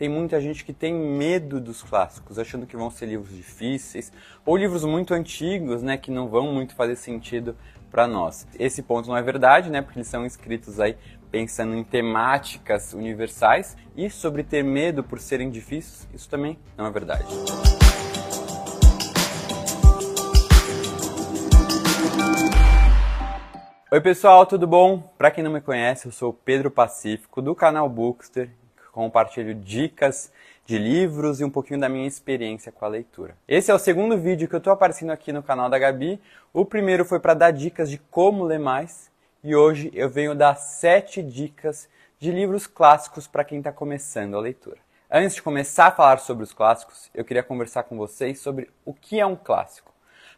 tem 0.00 0.08
muita 0.08 0.40
gente 0.40 0.64
que 0.64 0.72
tem 0.72 0.94
medo 0.94 1.60
dos 1.60 1.82
clássicos, 1.82 2.38
achando 2.38 2.66
que 2.66 2.74
vão 2.74 2.90
ser 2.90 3.04
livros 3.04 3.36
difíceis 3.36 4.10
ou 4.46 4.56
livros 4.56 4.82
muito 4.82 5.12
antigos, 5.12 5.82
né, 5.82 5.98
que 5.98 6.10
não 6.10 6.26
vão 6.26 6.54
muito 6.54 6.74
fazer 6.74 6.96
sentido 6.96 7.54
para 7.90 8.06
nós. 8.06 8.48
Esse 8.58 8.82
ponto 8.82 9.10
não 9.10 9.16
é 9.18 9.20
verdade, 9.20 9.68
né, 9.68 9.82
porque 9.82 9.98
eles 9.98 10.08
são 10.08 10.24
escritos 10.24 10.80
aí 10.80 10.96
pensando 11.30 11.74
em 11.74 11.84
temáticas 11.84 12.94
universais 12.94 13.76
e 13.94 14.08
sobre 14.08 14.42
ter 14.42 14.64
medo 14.64 15.04
por 15.04 15.20
serem 15.20 15.50
difíceis, 15.50 16.08
isso 16.14 16.30
também 16.30 16.58
não 16.78 16.86
é 16.86 16.90
verdade. 16.90 17.26
Oi 23.92 24.00
pessoal, 24.00 24.46
tudo 24.46 24.66
bom? 24.66 24.98
Para 25.18 25.30
quem 25.30 25.44
não 25.44 25.52
me 25.52 25.60
conhece, 25.60 26.06
eu 26.06 26.12
sou 26.12 26.32
Pedro 26.32 26.70
Pacífico 26.70 27.42
do 27.42 27.54
canal 27.54 27.86
Bookster, 27.86 28.48
compartilho 29.00 29.54
dicas 29.54 30.30
de 30.66 30.76
livros 30.76 31.40
e 31.40 31.44
um 31.44 31.48
pouquinho 31.48 31.80
da 31.80 31.88
minha 31.88 32.06
experiência 32.06 32.70
com 32.70 32.84
a 32.84 32.88
leitura. 32.88 33.34
Esse 33.48 33.70
é 33.70 33.74
o 33.74 33.78
segundo 33.78 34.18
vídeo 34.18 34.46
que 34.46 34.54
eu 34.54 34.58
estou 34.58 34.74
aparecendo 34.74 35.10
aqui 35.10 35.32
no 35.32 35.42
canal 35.42 35.70
da 35.70 35.78
Gabi. 35.78 36.20
O 36.52 36.66
primeiro 36.66 37.02
foi 37.02 37.18
para 37.18 37.32
dar 37.32 37.50
dicas 37.50 37.88
de 37.88 37.96
como 37.96 38.44
ler 38.44 38.58
mais 38.58 39.10
e 39.42 39.56
hoje 39.56 39.90
eu 39.94 40.10
venho 40.10 40.34
dar 40.34 40.54
sete 40.54 41.22
dicas 41.22 41.88
de 42.18 42.30
livros 42.30 42.66
clássicos 42.66 43.26
para 43.26 43.42
quem 43.42 43.56
está 43.56 43.72
começando 43.72 44.36
a 44.36 44.40
leitura. 44.40 44.76
Antes 45.10 45.36
de 45.36 45.42
começar 45.42 45.86
a 45.86 45.92
falar 45.92 46.18
sobre 46.18 46.44
os 46.44 46.52
clássicos, 46.52 47.10
eu 47.14 47.24
queria 47.24 47.42
conversar 47.42 47.84
com 47.84 47.96
vocês 47.96 48.38
sobre 48.38 48.68
o 48.84 48.92
que 48.92 49.18
é 49.18 49.24
um 49.24 49.34
clássico. 49.34 49.89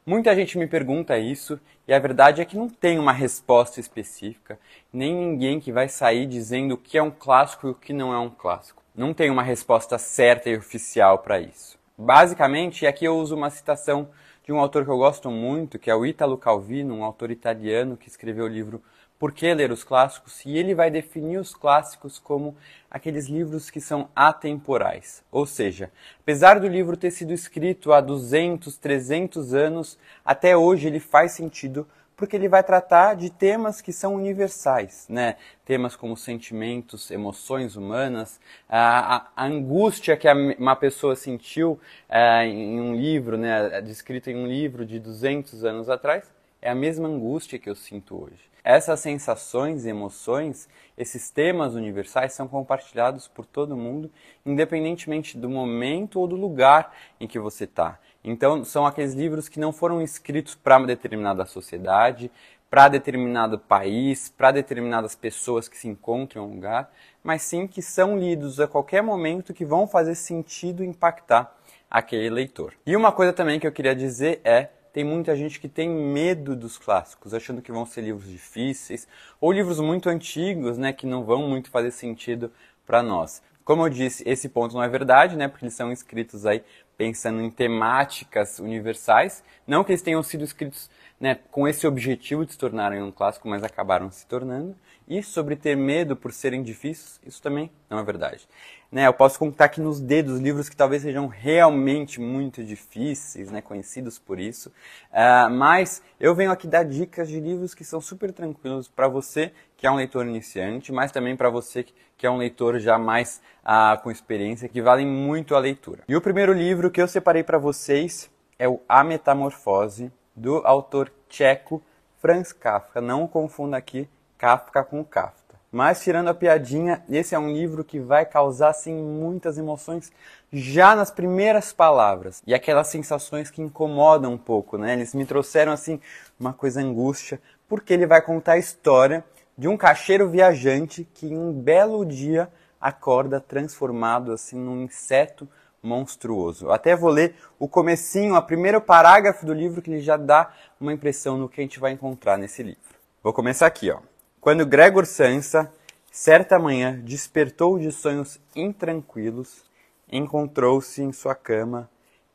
Muita 0.04 0.34
gente 0.34 0.58
me 0.58 0.66
pergunta 0.66 1.16
isso 1.16 1.60
e 1.86 1.94
a 1.94 1.98
verdade 2.00 2.40
é 2.40 2.44
que 2.44 2.56
não 2.56 2.68
tem 2.68 2.98
uma 2.98 3.12
resposta 3.12 3.78
específica, 3.78 4.58
nem 4.92 5.14
ninguém 5.14 5.60
que 5.60 5.70
vai 5.70 5.88
sair 5.88 6.26
dizendo 6.26 6.74
o 6.74 6.76
que 6.76 6.98
é 6.98 7.02
um 7.02 7.10
clássico 7.10 7.68
e 7.68 7.70
o 7.70 7.74
que 7.74 7.92
não 7.92 8.12
é 8.12 8.18
um 8.18 8.28
clássico. 8.28 8.82
Não 8.96 9.14
tem 9.14 9.30
uma 9.30 9.44
resposta 9.44 9.96
certa 9.98 10.50
e 10.50 10.56
oficial 10.56 11.20
para 11.20 11.38
isso. 11.40 11.78
Basicamente, 11.96 12.84
aqui 12.84 13.04
eu 13.04 13.16
uso 13.16 13.36
uma 13.36 13.48
citação 13.48 14.08
de 14.44 14.52
um 14.52 14.58
autor 14.58 14.84
que 14.84 14.90
eu 14.90 14.98
gosto 14.98 15.30
muito, 15.30 15.78
que 15.78 15.88
é 15.88 15.94
o 15.94 16.04
Italo 16.04 16.36
Calvino, 16.36 16.96
um 16.96 17.04
autor 17.04 17.30
italiano 17.30 17.96
que 17.96 18.08
escreveu 18.08 18.46
o 18.46 18.48
livro 18.48 18.82
por 19.22 19.30
que 19.30 19.54
ler 19.54 19.70
os 19.70 19.84
clássicos? 19.84 20.44
E 20.44 20.58
ele 20.58 20.74
vai 20.74 20.90
definir 20.90 21.38
os 21.38 21.54
clássicos 21.54 22.18
como 22.18 22.56
aqueles 22.90 23.28
livros 23.28 23.70
que 23.70 23.80
são 23.80 24.08
atemporais. 24.16 25.22
Ou 25.30 25.46
seja, 25.46 25.92
apesar 26.20 26.58
do 26.58 26.66
livro 26.66 26.96
ter 26.96 27.12
sido 27.12 27.32
escrito 27.32 27.92
há 27.92 28.00
200, 28.00 28.76
300 28.78 29.54
anos, 29.54 29.96
até 30.24 30.56
hoje 30.56 30.88
ele 30.88 30.98
faz 30.98 31.30
sentido 31.30 31.86
porque 32.16 32.34
ele 32.34 32.48
vai 32.48 32.64
tratar 32.64 33.14
de 33.14 33.30
temas 33.30 33.80
que 33.80 33.92
são 33.92 34.16
universais, 34.16 35.06
né? 35.08 35.36
Temas 35.64 35.94
como 35.94 36.16
sentimentos, 36.16 37.08
emoções 37.08 37.76
humanas, 37.76 38.40
a, 38.68 39.18
a, 39.18 39.28
a 39.36 39.46
angústia 39.46 40.16
que 40.16 40.26
a, 40.26 40.34
uma 40.34 40.74
pessoa 40.74 41.14
sentiu 41.14 41.78
é, 42.08 42.44
em 42.44 42.80
um 42.80 42.96
livro, 42.96 43.38
né? 43.38 43.80
Descrito 43.82 44.30
em 44.30 44.36
um 44.36 44.48
livro 44.48 44.84
de 44.84 44.98
200 44.98 45.64
anos 45.64 45.88
atrás, 45.88 46.28
é 46.60 46.68
a 46.68 46.74
mesma 46.74 47.06
angústia 47.06 47.56
que 47.56 47.70
eu 47.70 47.76
sinto 47.76 48.20
hoje. 48.20 48.51
Essas 48.64 49.00
sensações 49.00 49.84
e 49.84 49.88
emoções, 49.88 50.68
esses 50.96 51.30
temas 51.30 51.74
universais 51.74 52.32
são 52.32 52.46
compartilhados 52.46 53.26
por 53.26 53.44
todo 53.44 53.76
mundo, 53.76 54.10
independentemente 54.46 55.36
do 55.36 55.48
momento 55.48 56.20
ou 56.20 56.28
do 56.28 56.36
lugar 56.36 56.94
em 57.18 57.26
que 57.26 57.40
você 57.40 57.64
está. 57.64 57.98
Então, 58.22 58.64
são 58.64 58.86
aqueles 58.86 59.14
livros 59.14 59.48
que 59.48 59.58
não 59.58 59.72
foram 59.72 60.00
escritos 60.00 60.54
para 60.54 60.76
uma 60.76 60.86
determinada 60.86 61.44
sociedade, 61.44 62.30
para 62.70 62.88
determinado 62.88 63.58
país, 63.58 64.30
para 64.30 64.52
determinadas 64.52 65.14
pessoas 65.14 65.68
que 65.68 65.76
se 65.76 65.88
encontram 65.88 66.42
em 66.42 66.46
um 66.46 66.54
lugar, 66.54 66.90
mas 67.22 67.42
sim 67.42 67.66
que 67.66 67.82
são 67.82 68.16
lidos 68.16 68.60
a 68.60 68.68
qualquer 68.68 69.02
momento 69.02 69.52
que 69.52 69.64
vão 69.64 69.86
fazer 69.86 70.14
sentido 70.14 70.84
impactar 70.84 71.54
aquele 71.90 72.30
leitor. 72.30 72.72
E 72.86 72.96
uma 72.96 73.12
coisa 73.12 73.32
também 73.32 73.60
que 73.60 73.66
eu 73.66 73.72
queria 73.72 73.94
dizer 73.94 74.40
é 74.42 74.70
tem 74.92 75.04
muita 75.04 75.34
gente 75.34 75.58
que 75.58 75.68
tem 75.68 75.88
medo 75.88 76.54
dos 76.54 76.76
clássicos, 76.76 77.32
achando 77.32 77.62
que 77.62 77.72
vão 77.72 77.86
ser 77.86 78.02
livros 78.02 78.28
difíceis 78.28 79.08
ou 79.40 79.50
livros 79.50 79.80
muito 79.80 80.08
antigos, 80.08 80.76
né, 80.76 80.92
que 80.92 81.06
não 81.06 81.24
vão 81.24 81.48
muito 81.48 81.70
fazer 81.70 81.90
sentido 81.90 82.52
para 82.86 83.02
nós. 83.02 83.42
Como 83.64 83.86
eu 83.86 83.88
disse, 83.88 84.22
esse 84.28 84.48
ponto 84.48 84.74
não 84.74 84.82
é 84.82 84.88
verdade, 84.88 85.36
né, 85.36 85.48
porque 85.48 85.64
eles 85.64 85.74
são 85.74 85.90
escritos 85.90 86.44
aí 86.44 86.62
pensando 86.96 87.40
em 87.40 87.50
temáticas 87.50 88.58
universais, 88.58 89.42
não 89.66 89.82
que 89.82 89.92
eles 89.92 90.02
tenham 90.02 90.22
sido 90.22 90.44
escritos 90.44 90.90
né, 91.22 91.38
com 91.52 91.68
esse 91.68 91.86
objetivo 91.86 92.44
de 92.44 92.50
se 92.50 92.58
tornarem 92.58 93.00
um 93.00 93.12
clássico, 93.12 93.48
mas 93.48 93.62
acabaram 93.62 94.10
se 94.10 94.26
tornando. 94.26 94.74
E 95.06 95.22
sobre 95.22 95.54
ter 95.54 95.76
medo 95.76 96.16
por 96.16 96.32
serem 96.32 96.64
difíceis, 96.64 97.20
isso 97.24 97.40
também 97.40 97.70
não 97.88 98.00
é 98.00 98.02
verdade. 98.02 98.48
Né, 98.90 99.06
eu 99.06 99.14
posso 99.14 99.38
contar 99.38 99.66
aqui 99.66 99.80
nos 99.80 100.00
dedos 100.00 100.40
livros 100.40 100.68
que 100.68 100.74
talvez 100.74 101.02
sejam 101.02 101.28
realmente 101.28 102.20
muito 102.20 102.64
difíceis, 102.64 103.52
né, 103.52 103.62
conhecidos 103.62 104.18
por 104.18 104.40
isso, 104.40 104.68
uh, 105.12 105.48
mas 105.48 106.02
eu 106.18 106.34
venho 106.34 106.50
aqui 106.50 106.66
dar 106.66 106.82
dicas 106.82 107.28
de 107.28 107.38
livros 107.38 107.72
que 107.72 107.84
são 107.84 108.00
super 108.00 108.32
tranquilos 108.32 108.88
para 108.88 109.06
você 109.06 109.52
que 109.76 109.86
é 109.86 109.90
um 109.90 109.96
leitor 109.96 110.26
iniciante, 110.26 110.90
mas 110.90 111.12
também 111.12 111.36
para 111.36 111.48
você 111.48 111.86
que 112.16 112.26
é 112.26 112.30
um 112.30 112.36
leitor 112.36 112.80
já 112.80 112.98
mais 112.98 113.40
uh, 113.64 114.02
com 114.02 114.10
experiência, 114.10 114.68
que 114.68 114.82
valem 114.82 115.06
muito 115.06 115.54
a 115.54 115.60
leitura. 115.60 116.02
E 116.08 116.16
o 116.16 116.20
primeiro 116.20 116.52
livro 116.52 116.90
que 116.90 117.00
eu 117.00 117.06
separei 117.06 117.44
para 117.44 117.58
vocês 117.58 118.28
é 118.58 118.68
o 118.68 118.80
A 118.88 119.04
Metamorfose, 119.04 120.10
do 120.34 120.58
autor 120.66 121.12
tcheco 121.28 121.82
Franz 122.20 122.52
Kafka. 122.52 123.00
Não 123.00 123.26
confunda 123.26 123.76
aqui 123.76 124.08
Kafka 124.38 124.82
com 124.84 125.04
Kafka. 125.04 125.42
Mas 125.72 126.02
tirando 126.02 126.28
a 126.28 126.34
piadinha, 126.34 127.02
esse 127.08 127.34
é 127.34 127.38
um 127.38 127.50
livro 127.50 127.82
que 127.82 127.98
vai 127.98 128.26
causar 128.26 128.68
assim 128.68 128.94
muitas 128.94 129.56
emoções 129.56 130.12
já 130.52 130.94
nas 130.94 131.10
primeiras 131.10 131.72
palavras 131.72 132.42
e 132.46 132.52
aquelas 132.52 132.88
sensações 132.88 133.50
que 133.50 133.62
incomodam 133.62 134.34
um 134.34 134.38
pouco, 134.38 134.76
né? 134.76 134.92
Eles 134.92 135.14
me 135.14 135.24
trouxeram 135.24 135.72
assim 135.72 135.98
uma 136.38 136.52
coisa 136.52 136.82
angústia, 136.82 137.40
porque 137.66 137.94
ele 137.94 138.06
vai 138.06 138.20
contar 138.20 138.52
a 138.52 138.58
história 138.58 139.24
de 139.56 139.66
um 139.66 139.76
caixeiro 139.76 140.28
viajante 140.28 141.08
que 141.14 141.26
em 141.26 141.38
um 141.38 141.52
belo 141.52 142.04
dia 142.04 142.50
acorda 142.78 143.40
transformado 143.40 144.30
assim 144.30 144.58
num 144.58 144.82
inseto 144.82 145.48
monstruoso. 145.82 146.70
Até 146.70 146.94
vou 146.94 147.10
ler 147.10 147.34
o 147.58 147.66
comecinho, 147.66 148.36
o 148.36 148.42
primeiro 148.42 148.80
parágrafo 148.80 149.44
do 149.44 149.52
livro 149.52 149.82
que 149.82 149.90
ele 149.90 150.00
já 150.00 150.16
dá 150.16 150.52
uma 150.80 150.92
impressão 150.92 151.36
no 151.36 151.48
que 151.48 151.60
a 151.60 151.64
gente 151.64 151.80
vai 151.80 151.92
encontrar 151.92 152.38
nesse 152.38 152.62
livro. 152.62 152.80
Vou 153.22 153.32
começar 153.32 153.66
aqui, 153.66 153.90
ó. 153.90 153.98
Quando 154.40 154.66
Gregor 154.66 155.06
Sansa, 155.06 155.72
certa 156.10 156.58
manhã, 156.58 157.00
despertou 157.04 157.78
de 157.78 157.90
sonhos 157.90 158.40
intranquilos, 158.54 159.64
encontrou-se 160.10 161.02
em 161.02 161.12
sua 161.12 161.34
cama, 161.34 161.88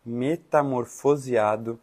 metamorfoseado 0.05 1.79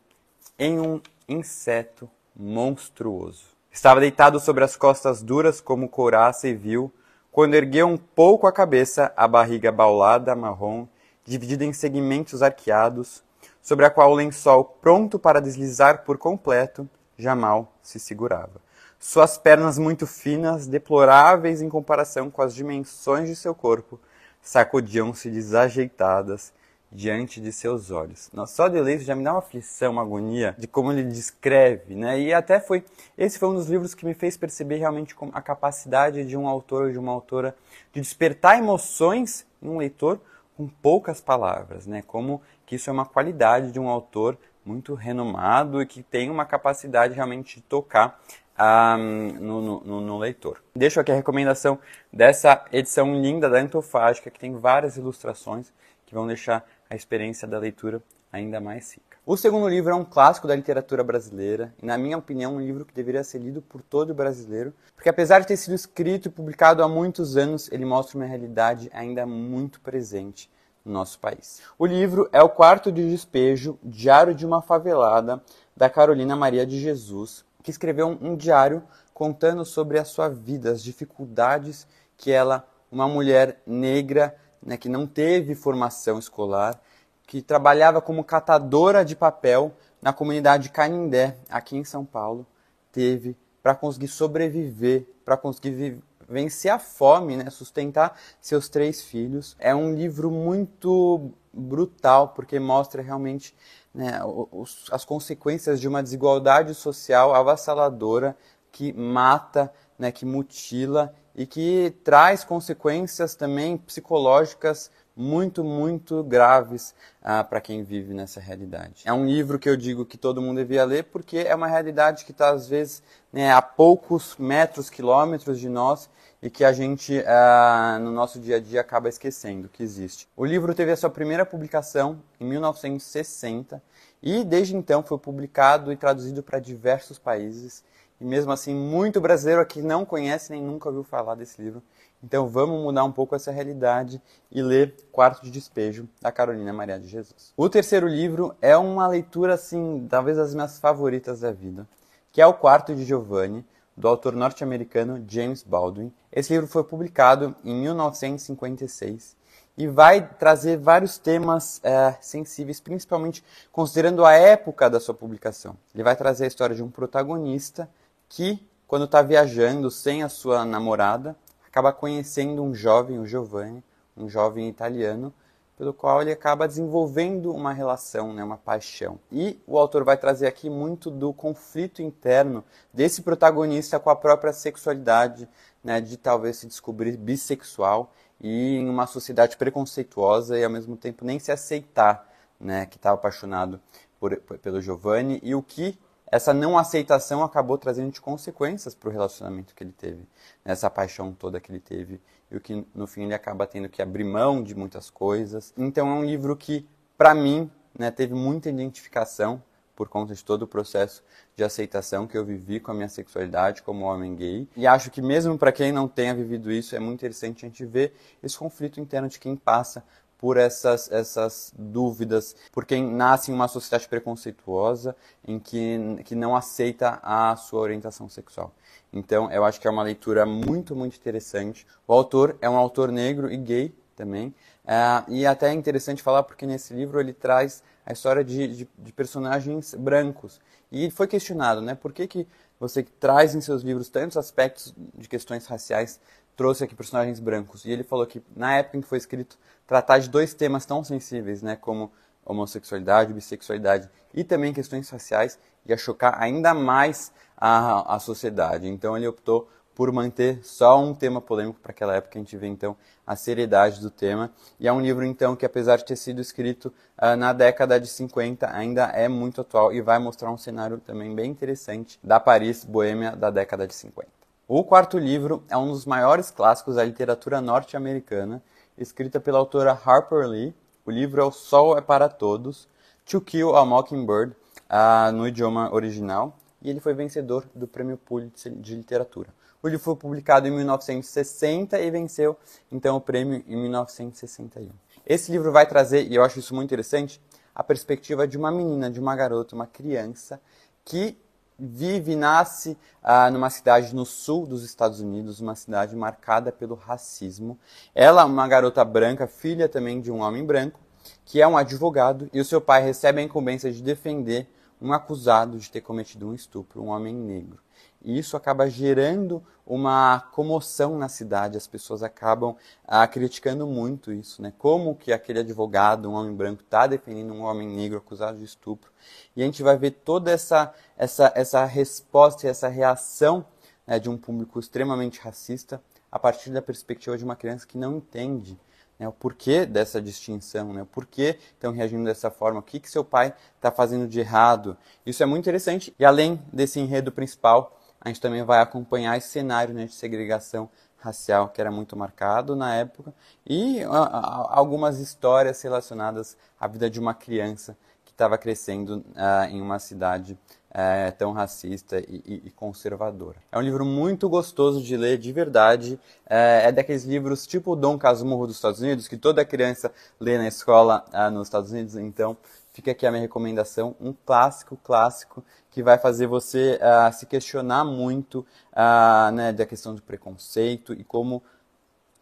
em 0.58 0.80
um 0.80 1.00
inseto 1.28 2.08
monstruoso. 2.34 3.44
Estava 3.70 4.00
deitado 4.00 4.38
sobre 4.40 4.64
as 4.64 4.76
costas 4.76 5.22
duras 5.22 5.60
como 5.60 5.88
couraça 5.88 6.48
e 6.48 6.54
viu, 6.54 6.92
quando 7.30 7.54
ergueu 7.54 7.88
um 7.88 7.96
pouco 7.96 8.46
a 8.46 8.52
cabeça, 8.52 9.12
a 9.16 9.26
barriga 9.26 9.72
baulada 9.72 10.36
marrom 10.36 10.86
dividida 11.24 11.64
em 11.64 11.72
segmentos 11.72 12.42
arqueados, 12.42 13.22
sobre 13.62 13.86
a 13.86 13.90
qual 13.90 14.12
o 14.12 14.14
lençol, 14.14 14.64
pronto 14.80 15.18
para 15.18 15.40
deslizar 15.40 16.04
por 16.04 16.18
completo, 16.18 16.88
jamal 17.16 17.72
se 17.82 17.98
segurava. 17.98 18.62
Suas 18.98 19.36
pernas 19.36 19.78
muito 19.78 20.06
finas, 20.06 20.66
deploráveis 20.66 21.60
em 21.60 21.68
comparação 21.68 22.30
com 22.30 22.42
as 22.42 22.54
dimensões 22.54 23.28
de 23.28 23.36
seu 23.36 23.54
corpo, 23.54 24.00
sacudiam-se 24.42 25.30
desajeitadas 25.30 26.52
diante 26.90 27.40
de 27.40 27.52
seus 27.52 27.90
olhos. 27.90 28.30
Nossa, 28.32 28.54
só 28.54 28.68
de 28.68 28.80
ler 28.80 28.96
isso 28.96 29.04
já 29.04 29.16
me 29.16 29.24
dá 29.24 29.32
uma 29.32 29.40
aflição, 29.40 29.92
uma 29.92 30.02
agonia 30.02 30.54
de 30.56 30.66
como 30.68 30.92
ele 30.92 31.02
descreve, 31.02 31.94
né? 31.94 32.20
E 32.20 32.32
até 32.32 32.60
foi, 32.60 32.84
esse 33.18 33.38
foi 33.38 33.48
um 33.48 33.54
dos 33.54 33.68
livros 33.68 33.94
que 33.94 34.06
me 34.06 34.14
fez 34.14 34.36
perceber 34.36 34.76
realmente 34.76 35.14
a 35.32 35.42
capacidade 35.42 36.24
de 36.24 36.36
um 36.36 36.46
autor 36.46 36.84
ou 36.84 36.92
de 36.92 36.98
uma 36.98 37.10
autora 37.10 37.56
de 37.92 38.00
despertar 38.00 38.58
emoções 38.58 39.44
em 39.60 39.68
um 39.68 39.78
leitor 39.78 40.20
com 40.56 40.68
poucas 40.68 41.20
palavras, 41.20 41.86
né? 41.86 42.02
Como 42.02 42.40
que 42.64 42.76
isso 42.76 42.88
é 42.88 42.92
uma 42.92 43.06
qualidade 43.06 43.72
de 43.72 43.80
um 43.80 43.88
autor 43.88 44.38
muito 44.64 44.94
renomado 44.94 45.82
e 45.82 45.86
que 45.86 46.02
tem 46.02 46.30
uma 46.30 46.46
capacidade 46.46 47.14
realmente 47.14 47.56
de 47.56 47.62
tocar 47.62 48.20
um, 48.58 49.32
no, 49.40 49.80
no, 49.80 50.00
no, 50.00 50.18
leitor. 50.18 50.62
Deixo 50.74 51.00
aqui 51.00 51.12
a 51.12 51.14
recomendação 51.14 51.78
dessa 52.12 52.64
edição 52.72 53.20
linda 53.20 53.50
da 53.50 53.58
Antofágica, 53.58 54.30
que 54.30 54.38
tem 54.38 54.56
várias 54.56 54.96
ilustrações 54.96 55.72
que 56.06 56.14
vão 56.14 56.26
deixar 56.26 56.64
a 56.88 56.94
experiência 56.94 57.46
da 57.48 57.58
leitura 57.58 58.02
ainda 58.32 58.60
mais 58.60 58.94
rica. 58.94 59.13
O 59.26 59.38
segundo 59.38 59.66
livro 59.70 59.90
é 59.90 59.94
um 59.94 60.04
clássico 60.04 60.46
da 60.46 60.54
literatura 60.54 61.02
brasileira 61.02 61.74
e, 61.82 61.86
na 61.86 61.96
minha 61.96 62.18
opinião, 62.18 62.56
um 62.56 62.60
livro 62.60 62.84
que 62.84 62.92
deveria 62.92 63.24
ser 63.24 63.38
lido 63.38 63.62
por 63.62 63.80
todo 63.80 64.12
brasileiro, 64.12 64.74
porque 64.94 65.08
apesar 65.08 65.40
de 65.40 65.46
ter 65.46 65.56
sido 65.56 65.74
escrito 65.74 66.28
e 66.28 66.30
publicado 66.30 66.82
há 66.82 66.88
muitos 66.88 67.34
anos, 67.34 67.72
ele 67.72 67.86
mostra 67.86 68.18
uma 68.18 68.26
realidade 68.26 68.90
ainda 68.92 69.24
muito 69.24 69.80
presente 69.80 70.50
no 70.84 70.92
nosso 70.92 71.18
país. 71.18 71.62
O 71.78 71.86
livro 71.86 72.28
é 72.32 72.42
o 72.42 72.50
quarto 72.50 72.92
de 72.92 73.08
despejo, 73.08 73.78
Diário 73.82 74.34
de 74.34 74.44
uma 74.44 74.60
Favelada, 74.60 75.42
da 75.74 75.88
Carolina 75.88 76.36
Maria 76.36 76.66
de 76.66 76.78
Jesus, 76.78 77.46
que 77.62 77.70
escreveu 77.70 78.18
um 78.20 78.36
diário 78.36 78.82
contando 79.14 79.64
sobre 79.64 79.98
a 79.98 80.04
sua 80.04 80.28
vida, 80.28 80.70
as 80.70 80.82
dificuldades 80.82 81.86
que 82.18 82.30
ela, 82.30 82.68
uma 82.92 83.08
mulher 83.08 83.62
negra, 83.66 84.36
né, 84.62 84.76
que 84.76 84.88
não 84.90 85.06
teve 85.06 85.54
formação 85.54 86.18
escolar, 86.18 86.78
que 87.26 87.42
trabalhava 87.42 88.00
como 88.00 88.24
catadora 88.24 89.04
de 89.04 89.16
papel 89.16 89.74
na 90.00 90.12
comunidade 90.12 90.64
de 90.64 90.70
Canindé, 90.70 91.36
aqui 91.48 91.76
em 91.76 91.84
São 91.84 92.04
Paulo, 92.04 92.46
teve 92.92 93.36
para 93.62 93.74
conseguir 93.74 94.08
sobreviver, 94.08 95.06
para 95.24 95.36
conseguir 95.36 95.98
vencer 96.28 96.70
a 96.70 96.78
fome, 96.78 97.36
né, 97.36 97.50
sustentar 97.50 98.18
seus 98.40 98.68
três 98.68 99.02
filhos. 99.02 99.56
É 99.58 99.74
um 99.74 99.94
livro 99.94 100.30
muito 100.30 101.32
brutal, 101.52 102.28
porque 102.28 102.58
mostra 102.58 103.02
realmente 103.02 103.54
né, 103.94 104.20
os, 104.24 104.86
as 104.90 105.04
consequências 105.04 105.80
de 105.80 105.88
uma 105.88 106.02
desigualdade 106.02 106.74
social 106.74 107.34
avassaladora 107.34 108.36
que 108.70 108.92
mata, 108.92 109.72
né, 109.98 110.10
que 110.10 110.26
mutila 110.26 111.14
e 111.34 111.46
que 111.46 111.94
traz 112.02 112.44
consequências 112.44 113.34
também 113.34 113.76
psicológicas 113.76 114.90
muito, 115.16 115.62
muito 115.62 116.22
graves 116.24 116.94
ah, 117.22 117.44
para 117.44 117.60
quem 117.60 117.82
vive 117.82 118.12
nessa 118.12 118.40
realidade. 118.40 119.02
É 119.04 119.12
um 119.12 119.26
livro 119.26 119.58
que 119.58 119.68
eu 119.68 119.76
digo 119.76 120.04
que 120.04 120.18
todo 120.18 120.42
mundo 120.42 120.58
devia 120.58 120.84
ler 120.84 121.04
porque 121.04 121.38
é 121.38 121.54
uma 121.54 121.66
realidade 121.66 122.24
que 122.24 122.32
está, 122.32 122.50
às 122.50 122.68
vezes, 122.68 123.02
né, 123.32 123.52
a 123.52 123.62
poucos 123.62 124.36
metros, 124.38 124.90
quilômetros 124.90 125.58
de 125.58 125.68
nós 125.68 126.08
e 126.42 126.50
que 126.50 126.64
a 126.64 126.72
gente, 126.72 127.24
ah, 127.26 127.98
no 128.00 128.10
nosso 128.10 128.38
dia 128.38 128.56
a 128.56 128.60
dia, 128.60 128.80
acaba 128.80 129.08
esquecendo 129.08 129.68
que 129.68 129.82
existe. 129.82 130.28
O 130.36 130.44
livro 130.44 130.74
teve 130.74 130.92
a 130.92 130.96
sua 130.96 131.08
primeira 131.08 131.46
publicação 131.46 132.20
em 132.38 132.44
1960 132.44 133.82
e, 134.22 134.44
desde 134.44 134.76
então, 134.76 135.02
foi 135.02 135.18
publicado 135.18 135.92
e 135.92 135.96
traduzido 135.96 136.42
para 136.42 136.58
diversos 136.58 137.18
países. 137.18 137.82
E 138.20 138.24
mesmo 138.24 138.52
assim, 138.52 138.74
muito 138.74 139.20
brasileiro 139.20 139.60
aqui 139.60 139.82
não 139.82 140.04
conhece 140.04 140.52
nem 140.52 140.62
nunca 140.62 140.88
ouviu 140.88 141.02
falar 141.02 141.34
desse 141.34 141.60
livro. 141.60 141.82
Então 142.24 142.48
vamos 142.48 142.82
mudar 142.82 143.04
um 143.04 143.12
pouco 143.12 143.36
essa 143.36 143.52
realidade 143.52 144.20
e 144.50 144.62
ler 144.62 144.94
Quarto 145.12 145.42
de 145.42 145.50
Despejo, 145.50 146.08
da 146.22 146.32
Carolina 146.32 146.72
Maria 146.72 146.98
de 146.98 147.06
Jesus. 147.06 147.52
O 147.54 147.68
terceiro 147.68 148.08
livro 148.08 148.54
é 148.62 148.74
uma 148.78 149.06
leitura, 149.06 149.54
assim, 149.54 150.06
talvez 150.08 150.38
das 150.38 150.54
minhas 150.54 150.78
favoritas 150.78 151.40
da 151.40 151.52
vida, 151.52 151.86
que 152.32 152.40
é 152.40 152.46
O 152.46 152.54
Quarto 152.54 152.94
de 152.94 153.04
Giovanni, 153.04 153.62
do 153.94 154.08
autor 154.08 154.34
norte-americano 154.34 155.22
James 155.28 155.62
Baldwin. 155.62 156.10
Esse 156.32 156.54
livro 156.54 156.66
foi 156.66 156.82
publicado 156.82 157.54
em 157.62 157.74
1956 157.82 159.36
e 159.76 159.86
vai 159.86 160.26
trazer 160.26 160.78
vários 160.78 161.18
temas 161.18 161.78
é, 161.84 162.16
sensíveis, 162.22 162.80
principalmente 162.80 163.44
considerando 163.70 164.24
a 164.24 164.32
época 164.32 164.88
da 164.88 164.98
sua 164.98 165.14
publicação. 165.14 165.76
Ele 165.94 166.02
vai 166.02 166.16
trazer 166.16 166.44
a 166.44 166.48
história 166.48 166.74
de 166.74 166.82
um 166.82 166.90
protagonista 166.90 167.86
que, 168.30 168.66
quando 168.86 169.04
está 169.04 169.20
viajando 169.20 169.90
sem 169.90 170.22
a 170.22 170.28
sua 170.30 170.64
namorada, 170.64 171.36
acaba 171.74 171.92
conhecendo 171.92 172.62
um 172.62 172.72
jovem, 172.72 173.18
o 173.18 173.26
Giovanni, 173.26 173.82
um 174.16 174.28
jovem 174.28 174.68
italiano, 174.68 175.34
pelo 175.76 175.92
qual 175.92 176.22
ele 176.22 176.30
acaba 176.30 176.68
desenvolvendo 176.68 177.52
uma 177.52 177.72
relação, 177.72 178.32
né, 178.32 178.44
uma 178.44 178.56
paixão. 178.56 179.18
E 179.32 179.60
o 179.66 179.76
autor 179.76 180.04
vai 180.04 180.16
trazer 180.16 180.46
aqui 180.46 180.70
muito 180.70 181.10
do 181.10 181.32
conflito 181.32 182.00
interno 182.00 182.62
desse 182.92 183.22
protagonista 183.22 183.98
com 183.98 184.08
a 184.08 184.14
própria 184.14 184.52
sexualidade, 184.52 185.48
né, 185.82 186.00
de 186.00 186.16
talvez 186.16 186.58
se 186.58 186.68
descobrir 186.68 187.16
bissexual 187.16 188.12
e 188.40 188.76
em 188.76 188.88
uma 188.88 189.08
sociedade 189.08 189.56
preconceituosa 189.56 190.56
e 190.56 190.62
ao 190.62 190.70
mesmo 190.70 190.96
tempo 190.96 191.24
nem 191.24 191.40
se 191.40 191.50
aceitar, 191.50 192.32
né, 192.60 192.86
que 192.86 192.98
estava 192.98 193.16
apaixonado 193.16 193.80
por, 194.20 194.36
por, 194.42 194.58
pelo 194.58 194.80
Giovanni 194.80 195.40
e 195.42 195.56
o 195.56 195.62
que 195.62 195.98
essa 196.34 196.52
não 196.52 196.76
aceitação 196.76 197.44
acabou 197.44 197.78
trazendo 197.78 198.20
consequências 198.20 198.92
para 198.92 199.08
o 199.08 199.12
relacionamento 199.12 199.72
que 199.72 199.84
ele 199.84 199.92
teve, 199.92 200.26
nessa 200.64 200.90
paixão 200.90 201.32
toda 201.32 201.60
que 201.60 201.70
ele 201.70 201.78
teve, 201.78 202.20
e 202.50 202.56
o 202.56 202.60
que 202.60 202.84
no 202.92 203.06
fim 203.06 203.22
ele 203.22 203.34
acaba 203.34 203.68
tendo 203.68 203.88
que 203.88 204.02
abrir 204.02 204.24
mão 204.24 204.60
de 204.60 204.74
muitas 204.74 205.08
coisas. 205.08 205.72
Então 205.78 206.08
é 206.08 206.12
um 206.12 206.24
livro 206.24 206.56
que, 206.56 206.88
para 207.16 207.36
mim, 207.36 207.70
né, 207.96 208.10
teve 208.10 208.34
muita 208.34 208.68
identificação 208.68 209.62
por 209.94 210.08
conta 210.08 210.34
de 210.34 210.44
todo 210.44 210.62
o 210.62 210.66
processo 210.66 211.22
de 211.54 211.62
aceitação 211.62 212.26
que 212.26 212.36
eu 212.36 212.44
vivi 212.44 212.80
com 212.80 212.90
a 212.90 212.94
minha 212.94 213.08
sexualidade 213.08 213.84
como 213.84 214.04
homem 214.04 214.34
gay. 214.34 214.68
E 214.76 214.88
acho 214.88 215.12
que 215.12 215.22
mesmo 215.22 215.56
para 215.56 215.70
quem 215.70 215.92
não 215.92 216.08
tenha 216.08 216.34
vivido 216.34 216.72
isso, 216.72 216.96
é 216.96 216.98
muito 216.98 217.20
interessante 217.20 217.64
a 217.64 217.68
gente 217.68 217.86
ver 217.86 218.12
esse 218.42 218.58
conflito 218.58 219.00
interno 219.00 219.28
de 219.28 219.38
quem 219.38 219.54
passa 219.54 220.04
por 220.44 220.58
essas, 220.58 221.10
essas 221.10 221.72
dúvidas, 221.74 222.54
por 222.70 222.84
quem 222.84 223.02
nasce 223.02 223.50
em 223.50 223.54
uma 223.54 223.66
sociedade 223.66 224.06
preconceituosa 224.06 225.16
em 225.42 225.58
que, 225.58 225.98
que 226.22 226.34
não 226.34 226.54
aceita 226.54 227.18
a 227.22 227.56
sua 227.56 227.80
orientação 227.80 228.28
sexual. 228.28 228.70
Então, 229.10 229.50
eu 229.50 229.64
acho 229.64 229.80
que 229.80 229.88
é 229.88 229.90
uma 229.90 230.02
leitura 230.02 230.44
muito, 230.44 230.94
muito 230.94 231.16
interessante. 231.16 231.86
O 232.06 232.12
autor 232.12 232.58
é 232.60 232.68
um 232.68 232.76
autor 232.76 233.10
negro 233.10 233.50
e 233.50 233.56
gay 233.56 233.94
também, 234.14 234.54
é, 234.86 235.24
e 235.28 235.46
até 235.46 235.70
é 235.70 235.72
interessante 235.72 236.22
falar 236.22 236.42
porque 236.42 236.66
nesse 236.66 236.92
livro 236.92 237.18
ele 237.18 237.32
traz 237.32 237.82
a 238.04 238.12
história 238.12 238.44
de, 238.44 238.68
de, 238.68 238.88
de 238.98 239.12
personagens 239.14 239.94
brancos. 239.94 240.60
E 240.92 241.10
foi 241.10 241.26
questionado, 241.26 241.80
né? 241.80 241.94
Por 241.94 242.12
que, 242.12 242.26
que 242.26 242.46
você 242.78 243.02
traz 243.02 243.54
em 243.54 243.62
seus 243.62 243.80
livros 243.80 244.10
tantos 244.10 244.36
aspectos 244.36 244.94
de 245.16 245.26
questões 245.26 245.64
raciais 245.64 246.20
trouxe 246.56 246.84
aqui 246.84 246.94
personagens 246.94 247.40
brancos. 247.40 247.84
E 247.84 247.90
ele 247.90 248.02
falou 248.02 248.26
que 248.26 248.42
na 248.56 248.76
época 248.76 248.96
em 248.96 249.00
que 249.00 249.08
foi 249.08 249.18
escrito, 249.18 249.58
tratar 249.86 250.18
de 250.18 250.28
dois 250.28 250.54
temas 250.54 250.86
tão 250.86 251.02
sensíveis, 251.04 251.62
né, 251.62 251.76
como 251.76 252.12
homossexualidade, 252.44 253.32
bissexualidade 253.32 254.08
e 254.32 254.44
também 254.44 254.72
questões 254.72 255.08
raciais, 255.08 255.58
ia 255.86 255.96
chocar 255.96 256.40
ainda 256.40 256.74
mais 256.74 257.32
a, 257.56 258.16
a 258.16 258.18
sociedade. 258.18 258.86
Então 258.88 259.16
ele 259.16 259.26
optou 259.26 259.68
por 259.94 260.10
manter 260.10 260.58
só 260.64 261.00
um 261.00 261.14
tema 261.14 261.40
polêmico 261.40 261.78
para 261.80 261.92
aquela 261.92 262.16
época. 262.16 262.38
A 262.38 262.42
gente 262.42 262.56
vê 262.56 262.66
então 262.66 262.96
a 263.26 263.36
seriedade 263.36 264.00
do 264.00 264.10
tema. 264.10 264.52
E 264.78 264.88
é 264.88 264.92
um 264.92 265.00
livro 265.00 265.24
então 265.24 265.54
que, 265.54 265.64
apesar 265.64 265.96
de 265.96 266.04
ter 266.04 266.16
sido 266.16 266.40
escrito 266.40 266.92
uh, 267.16 267.36
na 267.36 267.52
década 267.52 267.98
de 267.98 268.08
50, 268.08 268.68
ainda 268.74 269.04
é 269.04 269.28
muito 269.28 269.60
atual 269.60 269.92
e 269.92 270.00
vai 270.00 270.18
mostrar 270.18 270.50
um 270.50 270.58
cenário 270.58 270.98
também 270.98 271.34
bem 271.34 271.50
interessante 271.50 272.18
da 272.22 272.40
Paris 272.40 272.84
Boêmia 272.84 273.36
da 273.36 273.50
década 273.50 273.86
de 273.86 273.94
50. 273.94 274.33
O 274.66 274.82
quarto 274.82 275.18
livro 275.18 275.62
é 275.68 275.76
um 275.76 275.92
dos 275.92 276.06
maiores 276.06 276.50
clássicos 276.50 276.94
da 276.94 277.04
literatura 277.04 277.60
norte-americana, 277.60 278.62
escrita 278.96 279.38
pela 279.38 279.58
autora 279.58 279.92
Harper 279.92 280.48
Lee. 280.48 280.74
O 281.04 281.10
livro 281.10 281.42
é 281.42 281.44
O 281.44 281.50
Sol 281.50 281.98
é 281.98 282.00
para 282.00 282.30
Todos, 282.30 282.88
To 283.26 283.42
Kill 283.42 283.76
a 283.76 283.84
Mockingbird, 283.84 284.56
uh, 284.88 285.30
no 285.32 285.46
idioma 285.46 285.92
original, 285.92 286.56
e 286.80 286.88
ele 286.88 286.98
foi 286.98 287.12
vencedor 287.12 287.66
do 287.74 287.86
Prêmio 287.86 288.16
Pulitzer 288.16 288.72
de 288.72 288.94
Literatura. 288.94 289.52
O 289.82 289.86
livro 289.86 290.02
foi 290.02 290.16
publicado 290.16 290.66
em 290.66 290.70
1960 290.70 292.00
e 292.00 292.10
venceu 292.10 292.56
então 292.90 293.16
o 293.16 293.20
prêmio 293.20 293.62
em 293.68 293.76
1961. 293.76 294.88
Esse 295.26 295.52
livro 295.52 295.72
vai 295.72 295.86
trazer, 295.86 296.26
e 296.26 296.36
eu 296.36 296.42
acho 296.42 296.58
isso 296.58 296.74
muito 296.74 296.88
interessante, 296.88 297.38
a 297.74 297.84
perspectiva 297.84 298.48
de 298.48 298.56
uma 298.56 298.70
menina, 298.70 299.10
de 299.10 299.20
uma 299.20 299.36
garota, 299.36 299.74
uma 299.74 299.86
criança 299.86 300.58
que 301.04 301.36
vive 301.78 302.32
e 302.32 302.36
nasce 302.36 302.96
ah, 303.22 303.50
numa 303.50 303.70
cidade 303.70 304.14
no 304.14 304.24
sul 304.24 304.66
dos 304.66 304.84
Estados 304.84 305.20
Unidos, 305.20 305.60
uma 305.60 305.74
cidade 305.74 306.14
marcada 306.16 306.70
pelo 306.70 306.94
racismo. 306.94 307.78
Ela 308.14 308.42
é 308.42 308.44
uma 308.44 308.68
garota 308.68 309.04
branca, 309.04 309.46
filha 309.46 309.88
também 309.88 310.20
de 310.20 310.30
um 310.30 310.40
homem 310.40 310.64
branco, 310.64 311.00
que 311.44 311.60
é 311.60 311.66
um 311.66 311.76
advogado, 311.76 312.48
e 312.52 312.60
o 312.60 312.64
seu 312.64 312.80
pai 312.80 313.02
recebe 313.02 313.40
a 313.40 313.44
incumbência 313.44 313.90
de 313.92 314.02
defender 314.02 314.68
um 315.00 315.12
acusado 315.12 315.78
de 315.78 315.90
ter 315.90 316.00
cometido 316.00 316.48
um 316.48 316.54
estupro, 316.54 317.02
um 317.02 317.08
homem 317.08 317.34
negro. 317.34 317.83
E 318.24 318.38
isso 318.38 318.56
acaba 318.56 318.88
gerando 318.88 319.62
uma 319.86 320.40
comoção 320.40 321.18
na 321.18 321.28
cidade, 321.28 321.76
as 321.76 321.86
pessoas 321.86 322.22
acabam 322.22 322.74
ah, 323.06 323.26
criticando 323.26 323.86
muito 323.86 324.32
isso, 324.32 324.62
né? 324.62 324.72
Como 324.78 325.14
que 325.14 325.30
aquele 325.30 325.60
advogado, 325.60 326.30
um 326.30 326.32
homem 326.32 326.54
branco, 326.54 326.82
está 326.82 327.06
defendendo 327.06 327.52
um 327.52 327.62
homem 327.62 327.86
negro 327.86 328.16
acusado 328.16 328.58
de 328.58 328.64
estupro. 328.64 329.12
E 329.54 329.62
a 329.62 329.66
gente 329.66 329.82
vai 329.82 329.98
ver 329.98 330.12
toda 330.12 330.50
essa, 330.50 330.94
essa, 331.18 331.52
essa 331.54 331.84
resposta 331.84 332.66
e 332.66 332.70
essa 332.70 332.88
reação 332.88 333.66
né, 334.06 334.18
de 334.18 334.30
um 334.30 334.38
público 334.38 334.80
extremamente 334.80 335.38
racista 335.40 336.02
a 336.32 336.38
partir 336.38 336.70
da 336.70 336.80
perspectiva 336.80 337.36
de 337.36 337.44
uma 337.44 337.54
criança 337.54 337.86
que 337.86 337.98
não 337.98 338.16
entende 338.16 338.78
né, 339.18 339.28
o 339.28 339.32
porquê 339.32 339.86
dessa 339.86 340.20
distinção, 340.20 340.92
né, 340.92 341.02
o 341.02 341.06
porquê 341.06 341.58
estão 341.74 341.92
reagindo 341.92 342.24
dessa 342.24 342.50
forma, 342.50 342.80
o 342.80 342.82
que, 342.82 342.98
que 342.98 343.10
seu 343.10 343.24
pai 343.24 343.54
está 343.76 343.90
fazendo 343.90 344.26
de 344.26 344.40
errado. 344.40 344.96
Isso 345.24 345.42
é 345.42 345.46
muito 345.46 345.62
interessante. 345.62 346.14
E 346.18 346.24
além 346.24 346.60
desse 346.72 346.98
enredo 346.98 347.30
principal, 347.30 348.00
a 348.24 348.28
gente 348.28 348.40
também 348.40 348.62
vai 348.64 348.80
acompanhar 348.80 349.36
esse 349.36 349.48
cenário 349.48 349.92
né, 349.94 350.06
de 350.06 350.14
segregação 350.14 350.88
racial 351.18 351.68
que 351.68 351.80
era 351.80 351.90
muito 351.90 352.16
marcado 352.16 352.74
na 352.74 352.94
época 352.94 353.32
e 353.66 354.02
a, 354.02 354.08
a, 354.08 354.78
algumas 354.78 355.18
histórias 355.18 355.80
relacionadas 355.82 356.56
à 356.78 356.86
vida 356.86 357.08
de 357.08 357.20
uma 357.20 357.34
criança 357.34 357.96
que 358.24 358.32
estava 358.32 358.58
crescendo 358.58 359.18
uh, 359.18 359.64
em 359.70 359.80
uma 359.80 359.98
cidade 359.98 360.58
uh, 360.90 361.32
tão 361.38 361.52
racista 361.52 362.18
e, 362.18 362.42
e, 362.44 362.62
e, 362.66 362.70
conservadora. 362.70 363.56
É 363.72 363.78
um 363.78 363.80
livro 363.80 364.04
muito 364.04 364.48
gostoso 364.48 365.02
de 365.02 365.16
ler, 365.16 365.38
de 365.38 365.52
verdade. 365.52 366.14
Uh, 366.44 366.84
é 366.84 366.92
daqueles 366.92 367.24
livros 367.24 367.66
tipo 367.66 367.96
Dom 367.96 368.18
Casmurro 368.18 368.66
dos 368.66 368.76
Estados 368.76 369.00
Unidos, 369.00 369.28
que 369.28 369.36
toda 369.36 369.64
criança 369.64 370.12
lê 370.38 370.58
na 370.58 370.68
escola 370.68 371.24
nos 371.52 371.68
Estados 371.68 371.90
Unidos. 371.90 372.16
Então, 372.16 372.56
fica 372.92 373.10
aqui 373.10 373.26
a 373.26 373.30
minha 373.30 373.42
recomendação, 373.42 374.14
um 374.20 374.32
clássico, 374.32 374.96
clássico, 375.02 375.64
que 375.94 376.02
vai 376.02 376.18
fazer 376.18 376.48
você 376.48 376.98
uh, 377.00 377.32
se 377.32 377.46
questionar 377.46 378.04
muito 378.04 378.66
uh, 378.92 379.52
né, 379.52 379.72
da 379.72 379.86
questão 379.86 380.12
do 380.12 380.20
preconceito 380.20 381.12
e 381.14 381.22
como 381.22 381.62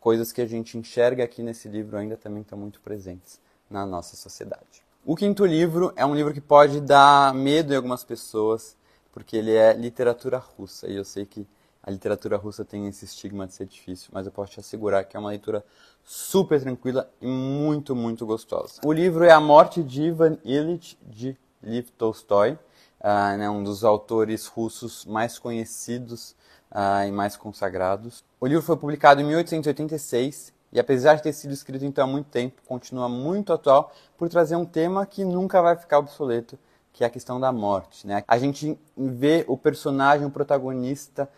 coisas 0.00 0.32
que 0.32 0.40
a 0.40 0.47
gente 0.47 0.78
enxerga 0.78 1.23
aqui 1.23 1.42
nesse 1.42 1.68
livro 1.68 1.99
ainda 1.99 2.16
também 2.16 2.40
estão 2.40 2.59
muito 2.59 2.80
presentes 2.80 3.38
na 3.68 3.85
nossa 3.85 4.16
sociedade. 4.16 4.82
O 5.04 5.14
quinto 5.14 5.44
livro 5.44 5.92
é 5.97 6.06
um 6.06 6.14
livro 6.14 6.32
que 6.32 6.40
pode 6.40 6.80
dar 6.80 7.35
medo 7.35 7.75
em 7.75 7.76
algumas 7.76 8.02
pessoas, 8.02 8.75
porque 9.12 9.37
ele 9.37 9.54
é 9.54 9.75
literatura 9.75 10.38
russa, 10.38 10.88
e 10.88 10.97
eu 10.97 11.04
sei 11.04 11.26
que 11.26 11.47
a 11.82 11.90
literatura 11.90 12.38
russa 12.38 12.64
tem 12.64 12.87
esse 12.87 13.04
estigma 13.04 13.47
de 13.47 13.52
ser 13.52 13.66
difícil, 13.66 14.09
mas 14.14 14.25
eu 14.25 14.32
posso 14.32 14.52
te 14.52 14.61
assegurar 14.61 15.04
que 15.04 15.14
é 15.14 15.21
uma 15.21 15.28
leitura 15.28 15.62
super 16.02 16.59
tranquila 16.59 17.11
e 17.21 17.26
muito, 17.26 17.94
muito 17.94 18.25
gostosa. 18.25 18.80
O 18.82 18.92
livro 18.94 19.25
é 19.25 19.30
A 19.30 19.40
Morte 19.40 19.82
de 19.82 20.04
Ivan 20.04 20.38
Ilyich 20.42 20.97
de 21.06 21.37
Lev 21.62 21.88
Tolstói, 21.99 22.59
uh, 23.02 23.37
né, 23.37 23.50
um 23.50 23.62
dos 23.62 23.85
autores 23.85 24.47
russos 24.47 25.04
mais 25.04 25.38
conhecidos 25.38 26.37
uh, 26.71 27.06
e 27.06 27.11
mais 27.11 27.37
consagrados. 27.37 28.25
O 28.40 28.47
livro 28.47 28.62
foi 28.62 28.76
publicado 28.76 29.21
em 29.21 29.25
1886 29.25 30.52
e, 30.73 30.80
apesar 30.80 31.16
de 31.16 31.23
ter 31.23 31.32
sido 31.32 31.52
escrito 31.52 31.85
então 31.85 32.04
há 32.04 32.06
muito 32.06 32.26
tempo, 32.26 32.62
continua 32.66 33.09
muito 33.09 33.52
atual 33.52 33.92
por 34.16 34.28
trazer 34.28 34.56
um 34.56 34.64
tema 34.64 35.04
que 35.04 35.25
nunca 35.25 35.61
vai 35.61 35.76
ficar 35.76 35.99
obsoleto, 35.99 36.59
que 36.92 37.04
é 37.04 37.06
a 37.06 37.11
questão 37.11 37.38
da 37.38 37.52
morte. 37.52 38.06
Né? 38.06 38.25
A 38.26 38.38
gente 38.38 38.78
vê 38.97 39.44
o 39.49 39.56
personagem, 39.56 40.26
o 40.26 40.30
protagonista, 40.30 41.28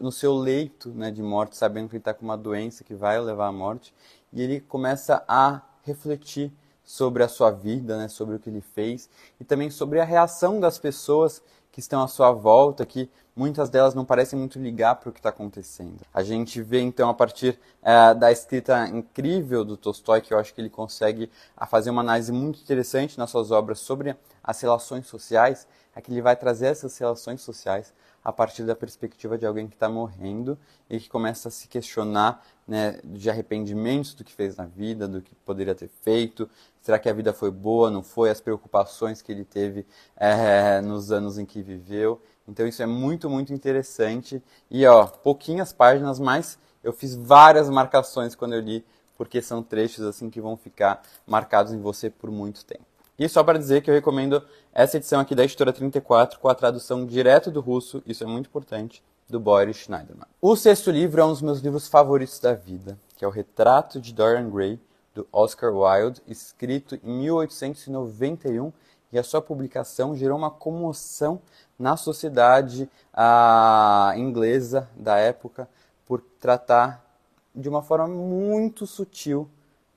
no 0.00 0.12
seu 0.12 0.34
leito 0.34 0.90
né, 0.90 1.10
de 1.10 1.22
morte, 1.22 1.56
sabendo 1.56 1.88
que 1.88 1.94
ele 1.96 2.00
está 2.00 2.12
com 2.12 2.24
uma 2.24 2.36
doença 2.36 2.84
que 2.84 2.94
vai 2.94 3.18
levar 3.18 3.46
à 3.46 3.52
morte, 3.52 3.94
e 4.32 4.42
ele 4.42 4.60
começa 4.60 5.24
a 5.26 5.62
refletir 5.82 6.52
sobre 6.92 7.22
a 7.22 7.28
sua 7.28 7.50
vida, 7.50 7.96
né, 7.96 8.06
sobre 8.06 8.36
o 8.36 8.38
que 8.38 8.50
ele 8.50 8.60
fez, 8.60 9.08
e 9.40 9.44
também 9.44 9.70
sobre 9.70 9.98
a 9.98 10.04
reação 10.04 10.60
das 10.60 10.78
pessoas 10.78 11.42
que 11.70 11.80
estão 11.80 12.02
à 12.02 12.06
sua 12.06 12.32
volta, 12.32 12.84
que 12.84 13.08
muitas 13.34 13.70
delas 13.70 13.94
não 13.94 14.04
parecem 14.04 14.38
muito 14.38 14.58
ligar 14.58 14.96
para 14.96 15.08
o 15.08 15.12
que 15.12 15.18
está 15.18 15.30
acontecendo. 15.30 16.02
A 16.12 16.22
gente 16.22 16.60
vê 16.60 16.82
então 16.82 17.08
a 17.08 17.14
partir 17.14 17.58
é, 17.82 18.12
da 18.12 18.30
escrita 18.30 18.86
incrível 18.88 19.64
do 19.64 19.74
Tolstói, 19.74 20.20
que 20.20 20.34
eu 20.34 20.38
acho 20.38 20.52
que 20.52 20.60
ele 20.60 20.68
consegue 20.68 21.30
a 21.56 21.66
fazer 21.66 21.88
uma 21.88 22.02
análise 22.02 22.30
muito 22.30 22.60
interessante 22.60 23.16
nas 23.16 23.30
suas 23.30 23.50
obras 23.50 23.78
sobre 23.78 24.14
as 24.44 24.60
relações 24.60 25.06
sociais, 25.06 25.66
é 25.96 26.00
que 26.02 26.12
ele 26.12 26.20
vai 26.20 26.36
trazer 26.36 26.66
essas 26.66 26.98
relações 26.98 27.40
sociais 27.40 27.94
a 28.24 28.32
partir 28.32 28.64
da 28.64 28.74
perspectiva 28.76 29.36
de 29.36 29.44
alguém 29.44 29.66
que 29.66 29.74
está 29.74 29.88
morrendo 29.88 30.58
e 30.88 31.00
que 31.00 31.08
começa 31.08 31.48
a 31.48 31.50
se 31.50 31.66
questionar 31.66 32.44
né, 32.66 33.00
de 33.04 33.28
arrependimentos 33.28 34.14
do 34.14 34.22
que 34.22 34.32
fez 34.32 34.56
na 34.56 34.66
vida, 34.66 35.08
do 35.08 35.20
que 35.20 35.34
poderia 35.44 35.74
ter 35.74 35.88
feito, 36.02 36.48
será 36.80 36.98
que 36.98 37.08
a 37.08 37.12
vida 37.12 37.32
foi 37.32 37.50
boa, 37.50 37.90
não 37.90 38.02
foi, 38.02 38.30
as 38.30 38.40
preocupações 38.40 39.20
que 39.20 39.32
ele 39.32 39.44
teve 39.44 39.86
é, 40.16 40.80
nos 40.80 41.10
anos 41.10 41.38
em 41.38 41.44
que 41.44 41.62
viveu. 41.62 42.20
Então 42.46 42.66
isso 42.66 42.82
é 42.82 42.86
muito, 42.86 43.28
muito 43.28 43.52
interessante. 43.52 44.42
E 44.70 44.86
ó, 44.86 45.06
pouquinhas 45.06 45.72
páginas, 45.72 46.18
mas 46.18 46.58
eu 46.82 46.92
fiz 46.92 47.14
várias 47.14 47.68
marcações 47.68 48.34
quando 48.34 48.54
eu 48.54 48.60
li, 48.60 48.84
porque 49.16 49.40
são 49.40 49.62
trechos 49.62 50.04
assim 50.04 50.30
que 50.30 50.40
vão 50.40 50.56
ficar 50.56 51.02
marcados 51.26 51.72
em 51.72 51.80
você 51.80 52.10
por 52.10 52.30
muito 52.30 52.64
tempo. 52.64 52.91
E 53.22 53.28
só 53.28 53.44
para 53.44 53.56
dizer 53.56 53.82
que 53.82 53.88
eu 53.88 53.94
recomendo 53.94 54.42
essa 54.74 54.96
edição 54.96 55.20
aqui 55.20 55.32
da 55.32 55.44
editora 55.44 55.72
34 55.72 56.40
com 56.40 56.48
a 56.48 56.54
tradução 56.56 57.06
direto 57.06 57.52
do 57.52 57.60
russo, 57.60 58.02
isso 58.04 58.24
é 58.24 58.26
muito 58.26 58.48
importante, 58.48 59.00
do 59.28 59.38
Boris 59.38 59.76
Schneiderman. 59.76 60.26
O 60.40 60.56
sexto 60.56 60.90
livro 60.90 61.20
é 61.20 61.24
um 61.24 61.28
dos 61.28 61.40
meus 61.40 61.60
livros 61.60 61.86
favoritos 61.86 62.40
da 62.40 62.52
vida, 62.52 62.98
que 63.16 63.24
é 63.24 63.28
o 63.28 63.30
Retrato 63.30 64.00
de 64.00 64.12
Dorian 64.12 64.50
Gray, 64.50 64.80
do 65.14 65.24
Oscar 65.30 65.72
Wilde, 65.72 66.20
escrito 66.26 66.96
em 66.96 67.20
1891, 67.20 68.72
e 69.12 69.18
a 69.20 69.22
sua 69.22 69.40
publicação 69.40 70.16
gerou 70.16 70.36
uma 70.36 70.50
comoção 70.50 71.40
na 71.78 71.96
sociedade 71.96 72.90
ah, 73.14 74.14
inglesa 74.16 74.90
da 74.96 75.16
época 75.16 75.68
por 76.04 76.20
tratar 76.40 77.06
de 77.54 77.68
uma 77.68 77.82
forma 77.82 78.08
muito 78.08 78.84
sutil 78.84 79.48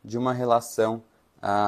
de 0.04 0.16
uma 0.16 0.32
relação 0.32 1.02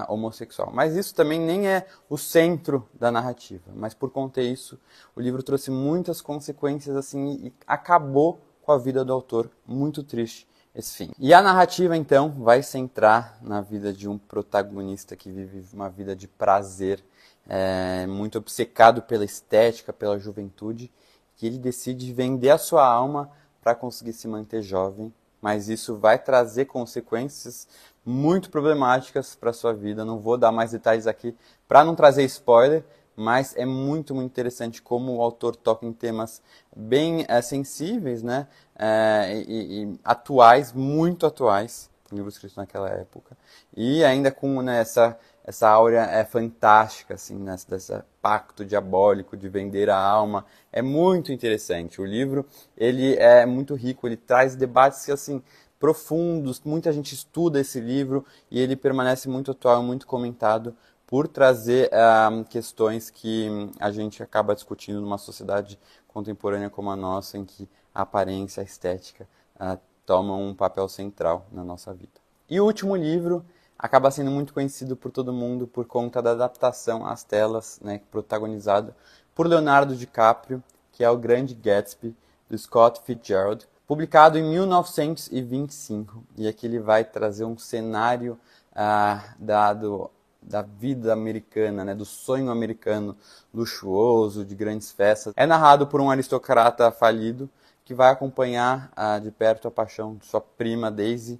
homossexual. 0.07 0.71
Mas 0.73 0.95
isso 0.95 1.13
também 1.13 1.39
nem 1.39 1.67
é 1.67 1.85
o 2.09 2.17
centro 2.17 2.87
da 2.93 3.11
narrativa. 3.11 3.71
Mas 3.75 3.93
por 3.93 4.09
conta 4.09 4.41
disso, 4.41 4.79
o 5.15 5.21
livro 5.21 5.43
trouxe 5.43 5.69
muitas 5.69 6.21
consequências 6.21 6.95
assim 6.95 7.39
e 7.43 7.53
acabou 7.65 8.39
com 8.61 8.71
a 8.71 8.77
vida 8.77 9.05
do 9.05 9.13
autor. 9.13 9.49
Muito 9.65 10.03
triste 10.03 10.47
esse 10.73 10.95
fim. 10.95 11.11
E 11.17 11.33
a 11.33 11.41
narrativa 11.41 11.97
então 11.97 12.29
vai 12.31 12.61
centrar 12.61 13.37
na 13.41 13.61
vida 13.61 13.91
de 13.91 14.07
um 14.07 14.17
protagonista 14.17 15.15
que 15.15 15.31
vive 15.31 15.65
uma 15.73 15.89
vida 15.89 16.15
de 16.15 16.27
prazer, 16.27 17.03
é, 17.47 18.05
muito 18.05 18.37
obcecado 18.37 19.01
pela 19.01 19.25
estética, 19.25 19.91
pela 19.91 20.19
juventude, 20.19 20.91
que 21.35 21.47
ele 21.47 21.57
decide 21.57 22.13
vender 22.13 22.49
a 22.49 22.57
sua 22.57 22.85
alma 22.85 23.31
para 23.61 23.73
conseguir 23.73 24.13
se 24.13 24.27
manter 24.27 24.61
jovem, 24.61 25.13
mas 25.41 25.69
isso 25.69 25.95
vai 25.95 26.17
trazer 26.17 26.65
consequências 26.65 27.67
muito 28.05 28.49
problemáticas 28.49 29.35
para 29.35 29.53
sua 29.53 29.73
vida. 29.73 30.05
Não 30.05 30.19
vou 30.19 30.37
dar 30.37 30.51
mais 30.51 30.71
detalhes 30.71 31.07
aqui 31.07 31.35
para 31.67 31.83
não 31.83 31.95
trazer 31.95 32.23
spoiler, 32.23 32.83
mas 33.15 33.55
é 33.57 33.65
muito, 33.65 34.13
muito 34.13 34.31
interessante 34.31 34.81
como 34.81 35.15
o 35.15 35.21
autor 35.21 35.55
toca 35.55 35.85
em 35.85 35.91
temas 35.91 36.41
bem 36.75 37.25
é, 37.27 37.41
sensíveis 37.41 38.21
né? 38.21 38.47
É, 38.77 39.43
e, 39.47 39.83
e, 39.83 39.99
atuais, 40.03 40.71
muito 40.71 41.25
atuais, 41.25 41.89
livro 42.11 42.29
escrito 42.29 42.55
naquela 42.55 42.89
época, 42.89 43.35
e 43.75 44.03
ainda 44.03 44.31
com 44.31 44.61
né, 44.61 44.79
essa, 44.79 45.17
essa 45.47 45.69
áurea 45.69 46.01
é 46.01 46.25
fantástica, 46.25 47.13
assim, 47.13 47.35
né, 47.37 47.55
desse 47.69 48.03
pacto 48.21 48.65
diabólico 48.65 49.37
de 49.37 49.47
vender 49.47 49.89
a 49.89 49.97
alma, 49.97 50.45
é 50.73 50.81
muito 50.81 51.31
interessante. 51.31 52.01
O 52.01 52.05
livro 52.05 52.45
ele 52.75 53.15
é 53.15 53.45
muito 53.45 53.73
rico, 53.73 54.05
ele 54.05 54.17
traz 54.17 54.57
debates 54.57 55.05
que 55.05 55.11
assim 55.11 55.41
profundos, 55.79 56.61
muita 56.65 56.91
gente 56.91 57.13
estuda 57.13 57.61
esse 57.61 57.79
livro 57.79 58.25
e 58.51 58.59
ele 58.59 58.75
permanece 58.75 59.29
muito 59.29 59.51
atual, 59.51 59.81
muito 59.81 60.05
comentado 60.05 60.75
por 61.05 61.29
trazer 61.29 61.89
uh, 61.93 62.43
questões 62.45 63.09
que 63.09 63.47
a 63.79 63.89
gente 63.89 64.21
acaba 64.21 64.53
discutindo 64.53 64.99
numa 64.99 65.17
sociedade 65.17 65.79
contemporânea 66.09 66.69
como 66.69 66.91
a 66.91 66.95
nossa, 66.97 67.37
em 67.37 67.45
que 67.45 67.69
a 67.95 68.01
aparência, 68.01 68.59
a 68.59 68.65
estética 68.65 69.25
uh, 69.55 69.79
tomam 70.05 70.45
um 70.45 70.53
papel 70.53 70.89
central 70.89 71.47
na 71.53 71.63
nossa 71.63 71.93
vida. 71.93 72.19
E 72.49 72.59
o 72.59 72.65
último 72.65 72.97
livro 72.97 73.45
acaba 73.77 74.09
sendo 74.09 74.31
muito 74.31 74.53
conhecido 74.53 74.95
por 74.95 75.11
todo 75.11 75.31
mundo 75.31 75.67
por 75.67 75.85
conta 75.85 76.21
da 76.21 76.31
adaptação 76.31 77.05
às 77.05 77.23
telas, 77.23 77.79
né, 77.81 78.01
protagonizado 78.11 78.93
por 79.35 79.45
Leonardo 79.45 79.95
DiCaprio, 79.95 80.63
que 80.91 81.03
é 81.03 81.09
o 81.09 81.17
Grande 81.17 81.53
Gatsby, 81.53 82.15
do 82.49 82.57
Scott 82.57 83.01
Fitzgerald, 83.05 83.67
publicado 83.85 84.37
em 84.37 84.43
1925. 84.43 86.23
E 86.35 86.47
aqui 86.47 86.65
ele 86.65 86.79
vai 86.79 87.03
trazer 87.03 87.45
um 87.45 87.57
cenário 87.57 88.39
ah, 88.75 89.23
dado 89.37 90.09
da 90.41 90.61
vida 90.61 91.13
americana, 91.13 91.83
né, 91.83 91.93
do 91.93 92.05
sonho 92.05 92.49
americano 92.49 93.15
luxuoso, 93.53 94.45
de 94.45 94.55
grandes 94.55 94.91
festas. 94.91 95.33
É 95.35 95.45
narrado 95.45 95.85
por 95.87 96.01
um 96.01 96.09
aristocrata 96.09 96.89
falido 96.91 97.49
que 97.83 97.93
vai 97.93 98.11
acompanhar 98.11 98.91
ah, 98.95 99.19
de 99.19 99.29
perto 99.29 99.67
a 99.67 99.71
paixão 99.71 100.15
de 100.15 100.25
sua 100.25 100.41
prima 100.41 100.89
Daisy 100.89 101.39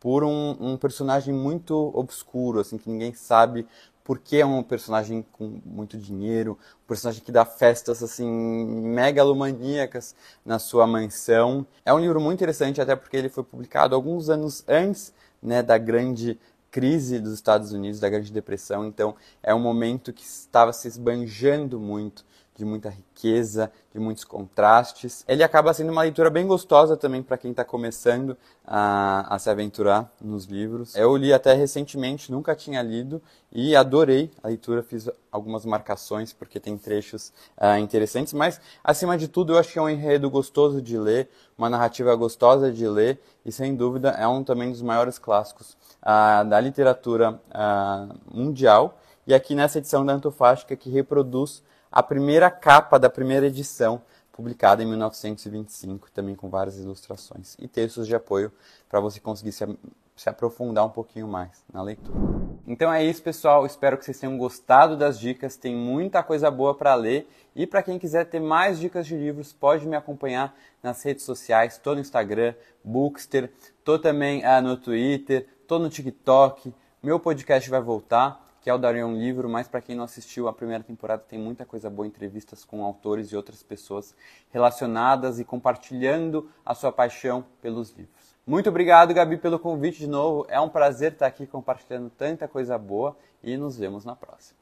por 0.00 0.24
um, 0.24 0.56
um, 0.60 0.76
personagem 0.76 1.34
muito 1.34 1.74
obscuro, 1.94 2.60
assim 2.60 2.78
que 2.78 2.88
ninguém 2.88 3.12
sabe 3.14 3.66
porque 4.08 4.38
é 4.38 4.46
um 4.46 4.62
personagem 4.62 5.22
com 5.32 5.60
muito 5.66 5.98
dinheiro, 5.98 6.58
um 6.82 6.86
personagem 6.86 7.22
que 7.22 7.30
dá 7.30 7.44
festas 7.44 8.02
assim 8.02 8.26
megalomaníacas 8.26 10.14
na 10.46 10.58
sua 10.58 10.86
mansão. 10.86 11.66
É 11.84 11.92
um 11.92 11.98
livro 11.98 12.18
muito 12.18 12.38
interessante 12.38 12.80
até 12.80 12.96
porque 12.96 13.18
ele 13.18 13.28
foi 13.28 13.44
publicado 13.44 13.94
alguns 13.94 14.30
anos 14.30 14.64
antes 14.66 15.12
né, 15.42 15.62
da 15.62 15.76
grande 15.76 16.40
crise 16.70 17.18
dos 17.18 17.34
Estados 17.34 17.72
Unidos, 17.72 18.00
da 18.00 18.08
Grande 18.08 18.32
Depressão. 18.32 18.86
Então 18.86 19.14
é 19.42 19.54
um 19.54 19.60
momento 19.60 20.10
que 20.10 20.24
estava 20.24 20.72
se 20.72 20.88
esbanjando 20.88 21.78
muito 21.78 22.24
de 22.58 22.64
muita 22.64 22.90
riqueza, 22.90 23.70
de 23.92 24.00
muitos 24.00 24.24
contrastes. 24.24 25.24
Ele 25.28 25.44
acaba 25.44 25.72
sendo 25.72 25.92
uma 25.92 26.02
leitura 26.02 26.28
bem 26.28 26.44
gostosa 26.44 26.96
também 26.96 27.22
para 27.22 27.38
quem 27.38 27.52
está 27.52 27.64
começando 27.64 28.36
a, 28.66 29.32
a, 29.32 29.38
se 29.38 29.48
aventurar 29.48 30.12
nos 30.20 30.44
livros. 30.46 30.96
Eu 30.96 31.16
li 31.16 31.32
até 31.32 31.54
recentemente, 31.54 32.32
nunca 32.32 32.56
tinha 32.56 32.82
lido 32.82 33.22
e 33.52 33.76
adorei 33.76 34.32
a 34.42 34.48
leitura. 34.48 34.82
Fiz 34.82 35.08
algumas 35.30 35.64
marcações 35.64 36.32
porque 36.32 36.58
tem 36.58 36.76
trechos 36.76 37.32
uh, 37.56 37.78
interessantes, 37.78 38.32
mas 38.32 38.60
acima 38.82 39.16
de 39.16 39.28
tudo 39.28 39.52
eu 39.52 39.58
acho 39.58 39.72
que 39.72 39.78
é 39.78 39.82
um 39.82 39.88
enredo 39.88 40.28
gostoso 40.28 40.82
de 40.82 40.98
ler, 40.98 41.30
uma 41.56 41.70
narrativa 41.70 42.12
gostosa 42.16 42.72
de 42.72 42.88
ler 42.88 43.20
e 43.46 43.52
sem 43.52 43.76
dúvida 43.76 44.10
é 44.10 44.26
um 44.26 44.42
também 44.42 44.72
dos 44.72 44.82
maiores 44.82 45.16
clássicos 45.16 45.76
uh, 46.02 46.44
da 46.48 46.58
literatura 46.58 47.40
uh, 47.50 48.36
mundial. 48.36 48.98
E 49.28 49.32
aqui 49.32 49.54
nessa 49.54 49.78
edição 49.78 50.04
da 50.04 50.14
Antofástica 50.14 50.74
que 50.74 50.90
reproduz 50.90 51.62
a 51.90 52.02
primeira 52.02 52.50
capa 52.50 52.98
da 52.98 53.10
primeira 53.10 53.46
edição, 53.46 54.02
publicada 54.32 54.82
em 54.82 54.86
1925, 54.86 56.10
também 56.10 56.34
com 56.34 56.48
várias 56.48 56.78
ilustrações 56.78 57.56
e 57.58 57.66
textos 57.66 58.06
de 58.06 58.14
apoio 58.14 58.52
para 58.88 59.00
você 59.00 59.18
conseguir 59.18 59.52
se 59.52 59.64
se 60.18 60.28
aprofundar 60.28 60.84
um 60.84 60.90
pouquinho 60.90 61.28
mais 61.28 61.64
na 61.72 61.80
leitura. 61.80 62.18
Então 62.66 62.92
é 62.92 63.04
isso, 63.04 63.22
pessoal. 63.22 63.64
Espero 63.64 63.96
que 63.96 64.04
vocês 64.04 64.18
tenham 64.18 64.36
gostado 64.36 64.96
das 64.96 65.18
dicas. 65.18 65.56
Tem 65.56 65.74
muita 65.74 66.22
coisa 66.24 66.50
boa 66.50 66.74
para 66.74 66.94
ler. 66.96 67.30
E 67.54 67.66
para 67.66 67.82
quem 67.82 67.98
quiser 67.98 68.24
ter 68.26 68.40
mais 68.40 68.80
dicas 68.80 69.06
de 69.06 69.16
livros, 69.16 69.52
pode 69.52 69.86
me 69.86 69.96
acompanhar 69.96 70.54
nas 70.82 71.02
redes 71.04 71.24
sociais. 71.24 71.74
Estou 71.74 71.94
no 71.94 72.00
Instagram, 72.00 72.54
Bookster. 72.82 73.50
Estou 73.78 73.98
também 73.98 74.44
ah, 74.44 74.60
no 74.60 74.76
Twitter. 74.76 75.46
Estou 75.62 75.78
no 75.78 75.88
TikTok. 75.88 76.74
Meu 77.00 77.20
podcast 77.20 77.70
vai 77.70 77.80
voltar 77.80 78.47
que 78.60 78.68
é 78.68 78.74
o 78.74 78.78
Daria 78.78 79.06
um 79.06 79.16
Livro, 79.16 79.48
mas 79.48 79.68
para 79.68 79.80
quem 79.80 79.94
não 79.94 80.04
assistiu 80.04 80.48
a 80.48 80.52
primeira 80.52 80.82
temporada 80.82 81.22
tem 81.26 81.38
muita 81.38 81.64
coisa 81.64 81.88
boa, 81.88 82.06
entrevistas 82.06 82.64
com 82.64 82.84
autores 82.84 83.32
e 83.32 83.36
outras 83.36 83.62
pessoas 83.62 84.14
relacionadas 84.50 85.38
e 85.38 85.44
compartilhando 85.44 86.50
a 86.64 86.74
sua 86.74 86.92
paixão 86.92 87.44
pelos 87.62 87.90
livros. 87.90 88.36
Muito 88.46 88.68
obrigado, 88.68 89.12
Gabi, 89.14 89.36
pelo 89.36 89.58
convite 89.58 89.98
de 89.98 90.06
novo. 90.06 90.46
É 90.48 90.58
um 90.60 90.68
prazer 90.68 91.12
estar 91.12 91.26
aqui 91.26 91.46
compartilhando 91.46 92.10
tanta 92.10 92.48
coisa 92.48 92.78
boa 92.78 93.16
e 93.42 93.56
nos 93.56 93.76
vemos 93.76 94.04
na 94.04 94.16
próxima. 94.16 94.57